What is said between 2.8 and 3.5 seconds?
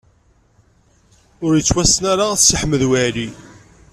Waɛli.